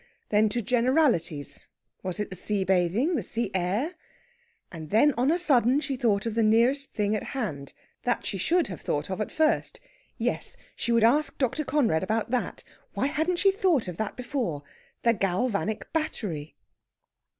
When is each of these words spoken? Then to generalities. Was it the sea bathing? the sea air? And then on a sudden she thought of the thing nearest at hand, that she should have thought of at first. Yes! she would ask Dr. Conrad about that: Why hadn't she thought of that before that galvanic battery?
Then 0.29 0.49
to 0.49 0.63
generalities. 0.63 1.67
Was 2.01 2.19
it 2.19 2.31
the 2.31 2.35
sea 2.35 2.63
bathing? 2.63 3.13
the 3.15 3.21
sea 3.21 3.51
air? 3.53 3.93
And 4.71 4.89
then 4.89 5.13
on 5.15 5.29
a 5.29 5.37
sudden 5.37 5.79
she 5.79 5.95
thought 5.95 6.25
of 6.25 6.33
the 6.33 6.41
thing 6.41 6.49
nearest 6.49 6.99
at 6.99 7.21
hand, 7.21 7.73
that 8.01 8.25
she 8.25 8.39
should 8.39 8.65
have 8.65 8.81
thought 8.81 9.11
of 9.11 9.21
at 9.21 9.31
first. 9.31 9.79
Yes! 10.17 10.57
she 10.75 10.91
would 10.91 11.03
ask 11.03 11.37
Dr. 11.37 11.63
Conrad 11.63 12.01
about 12.01 12.31
that: 12.31 12.63
Why 12.95 13.05
hadn't 13.05 13.37
she 13.37 13.51
thought 13.51 13.87
of 13.87 13.97
that 13.97 14.15
before 14.15 14.63
that 15.03 15.19
galvanic 15.19 15.93
battery? 15.93 16.55